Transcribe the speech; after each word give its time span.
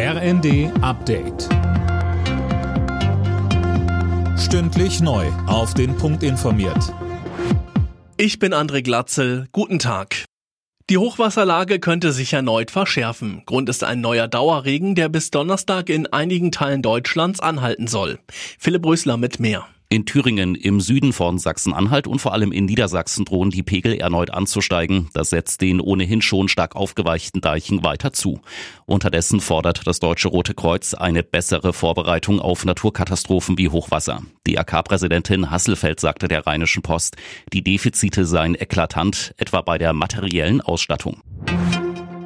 RND 0.00 0.70
Update. 0.80 1.48
Stündlich 4.38 5.00
neu. 5.00 5.26
Auf 5.48 5.74
den 5.74 5.96
Punkt 5.96 6.22
informiert. 6.22 6.94
Ich 8.16 8.38
bin 8.38 8.54
André 8.54 8.82
Glatzel. 8.82 9.48
Guten 9.50 9.80
Tag. 9.80 10.24
Die 10.88 10.98
Hochwasserlage 10.98 11.80
könnte 11.80 12.12
sich 12.12 12.32
erneut 12.32 12.70
verschärfen. 12.70 13.42
Grund 13.44 13.68
ist 13.68 13.82
ein 13.82 14.00
neuer 14.00 14.28
Dauerregen, 14.28 14.94
der 14.94 15.08
bis 15.08 15.32
Donnerstag 15.32 15.88
in 15.88 16.06
einigen 16.06 16.52
Teilen 16.52 16.80
Deutschlands 16.80 17.40
anhalten 17.40 17.88
soll. 17.88 18.20
Philipp 18.60 18.86
Rösler 18.86 19.16
mit 19.16 19.40
mehr. 19.40 19.66
In 19.90 20.04
Thüringen, 20.04 20.54
im 20.54 20.82
Süden 20.82 21.14
von 21.14 21.38
Sachsen-Anhalt 21.38 22.06
und 22.06 22.18
vor 22.18 22.34
allem 22.34 22.52
in 22.52 22.66
Niedersachsen 22.66 23.24
drohen 23.24 23.48
die 23.48 23.62
Pegel 23.62 23.94
erneut 23.94 24.28
anzusteigen. 24.28 25.08
Das 25.14 25.30
setzt 25.30 25.62
den 25.62 25.80
ohnehin 25.80 26.20
schon 26.20 26.48
stark 26.48 26.76
aufgeweichten 26.76 27.40
Deichen 27.40 27.82
weiter 27.82 28.12
zu. 28.12 28.42
Unterdessen 28.84 29.40
fordert 29.40 29.86
das 29.86 29.98
Deutsche 29.98 30.28
Rote 30.28 30.52
Kreuz 30.52 30.92
eine 30.92 31.22
bessere 31.22 31.72
Vorbereitung 31.72 32.38
auf 32.38 32.66
Naturkatastrophen 32.66 33.56
wie 33.56 33.70
Hochwasser. 33.70 34.20
DRK-Präsidentin 34.46 35.50
Hasselfeld 35.50 36.00
sagte 36.00 36.28
der 36.28 36.46
Rheinischen 36.46 36.82
Post, 36.82 37.16
die 37.54 37.64
Defizite 37.64 38.26
seien 38.26 38.56
eklatant, 38.56 39.32
etwa 39.38 39.62
bei 39.62 39.78
der 39.78 39.94
materiellen 39.94 40.60
Ausstattung. 40.60 41.22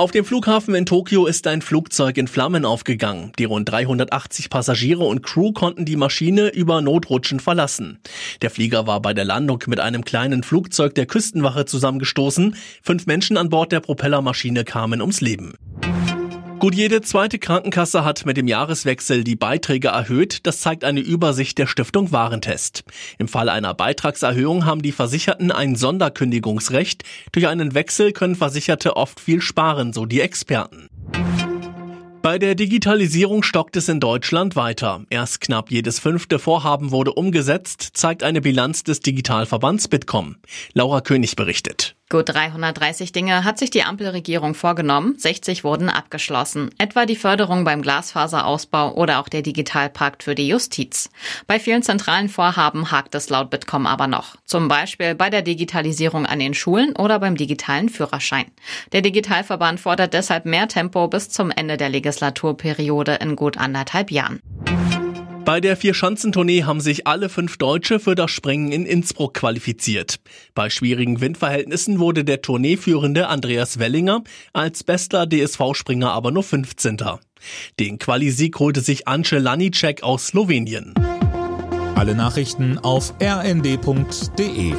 Auf 0.00 0.12
dem 0.12 0.24
Flughafen 0.24 0.74
in 0.74 0.86
Tokio 0.86 1.26
ist 1.26 1.46
ein 1.46 1.60
Flugzeug 1.60 2.16
in 2.16 2.26
Flammen 2.26 2.64
aufgegangen. 2.64 3.32
Die 3.38 3.44
rund 3.44 3.68
380 3.68 4.48
Passagiere 4.48 5.04
und 5.04 5.22
Crew 5.22 5.52
konnten 5.52 5.84
die 5.84 5.96
Maschine 5.96 6.48
über 6.48 6.80
Notrutschen 6.80 7.38
verlassen. 7.38 7.98
Der 8.40 8.48
Flieger 8.48 8.86
war 8.86 9.02
bei 9.02 9.12
der 9.12 9.26
Landung 9.26 9.62
mit 9.66 9.78
einem 9.78 10.02
kleinen 10.02 10.42
Flugzeug 10.42 10.94
der 10.94 11.04
Küstenwache 11.04 11.66
zusammengestoßen. 11.66 12.56
Fünf 12.80 13.04
Menschen 13.04 13.36
an 13.36 13.50
Bord 13.50 13.72
der 13.72 13.80
Propellermaschine 13.80 14.64
kamen 14.64 15.02
ums 15.02 15.20
Leben. 15.20 15.52
Gut 16.60 16.74
jede 16.74 17.00
zweite 17.00 17.38
Krankenkasse 17.38 18.04
hat 18.04 18.26
mit 18.26 18.36
dem 18.36 18.46
Jahreswechsel 18.46 19.24
die 19.24 19.34
Beiträge 19.34 19.88
erhöht. 19.88 20.46
Das 20.46 20.60
zeigt 20.60 20.84
eine 20.84 21.00
Übersicht 21.00 21.56
der 21.56 21.66
Stiftung 21.66 22.12
Warentest. 22.12 22.84
Im 23.16 23.28
Fall 23.28 23.48
einer 23.48 23.72
Beitragserhöhung 23.72 24.66
haben 24.66 24.82
die 24.82 24.92
Versicherten 24.92 25.52
ein 25.52 25.74
Sonderkündigungsrecht. 25.74 27.02
Durch 27.32 27.48
einen 27.48 27.72
Wechsel 27.72 28.12
können 28.12 28.36
Versicherte 28.36 28.96
oft 28.96 29.20
viel 29.20 29.40
sparen, 29.40 29.94
so 29.94 30.04
die 30.04 30.20
Experten. 30.20 30.90
Bei 32.20 32.38
der 32.38 32.54
Digitalisierung 32.54 33.42
stockt 33.42 33.76
es 33.76 33.88
in 33.88 33.98
Deutschland 33.98 34.54
weiter. 34.54 35.06
Erst 35.08 35.40
knapp 35.40 35.70
jedes 35.70 35.98
fünfte 35.98 36.38
Vorhaben 36.38 36.90
wurde 36.90 37.14
umgesetzt, 37.14 37.88
zeigt 37.94 38.22
eine 38.22 38.42
Bilanz 38.42 38.84
des 38.84 39.00
Digitalverbands 39.00 39.88
Bitkom. 39.88 40.36
Laura 40.74 41.00
König 41.00 41.36
berichtet. 41.36 41.96
Gut 42.12 42.28
330 42.28 43.12
Dinge 43.12 43.44
hat 43.44 43.56
sich 43.56 43.70
die 43.70 43.84
Ampelregierung 43.84 44.54
vorgenommen, 44.54 45.14
60 45.16 45.62
wurden 45.62 45.88
abgeschlossen, 45.88 46.70
etwa 46.76 47.06
die 47.06 47.14
Förderung 47.14 47.62
beim 47.62 47.82
Glasfaserausbau 47.82 48.94
oder 48.94 49.20
auch 49.20 49.28
der 49.28 49.42
Digitalpakt 49.42 50.24
für 50.24 50.34
die 50.34 50.48
Justiz. 50.48 51.08
Bei 51.46 51.60
vielen 51.60 51.84
zentralen 51.84 52.28
Vorhaben 52.28 52.90
hakt 52.90 53.14
es 53.14 53.30
laut 53.30 53.50
Bitkom 53.50 53.86
aber 53.86 54.08
noch, 54.08 54.34
zum 54.44 54.66
Beispiel 54.66 55.14
bei 55.14 55.30
der 55.30 55.42
Digitalisierung 55.42 56.26
an 56.26 56.40
den 56.40 56.52
Schulen 56.52 56.96
oder 56.96 57.20
beim 57.20 57.36
digitalen 57.36 57.88
Führerschein. 57.88 58.46
Der 58.90 59.02
Digitalverband 59.02 59.78
fordert 59.78 60.12
deshalb 60.12 60.46
mehr 60.46 60.66
Tempo 60.66 61.06
bis 61.06 61.28
zum 61.28 61.52
Ende 61.52 61.76
der 61.76 61.90
Legislaturperiode 61.90 63.18
in 63.20 63.36
gut 63.36 63.56
anderthalb 63.56 64.10
Jahren. 64.10 64.40
Bei 65.50 65.60
der 65.60 65.76
Vier-Schanzentournee 65.76 66.62
haben 66.62 66.80
sich 66.80 67.08
alle 67.08 67.28
fünf 67.28 67.56
Deutsche 67.56 67.98
für 67.98 68.14
das 68.14 68.30
Springen 68.30 68.70
in 68.70 68.86
Innsbruck 68.86 69.34
qualifiziert. 69.34 70.20
Bei 70.54 70.70
schwierigen 70.70 71.20
Windverhältnissen 71.20 71.98
wurde 71.98 72.24
der 72.24 72.40
Tourneeführende 72.40 73.26
Andreas 73.26 73.80
Wellinger 73.80 74.22
als 74.52 74.84
bester 74.84 75.26
DSV-Springer 75.26 76.12
aber 76.12 76.30
nur 76.30 76.44
15. 76.44 76.98
Den 77.80 77.98
Qualisieg 77.98 78.60
holte 78.60 78.80
sich 78.80 79.08
Ance 79.08 79.38
Lanicek 79.38 80.04
aus 80.04 80.28
Slowenien. 80.28 80.94
Alle 81.96 82.14
Nachrichten 82.14 82.78
auf 82.78 83.12
rnd.de 83.20 84.74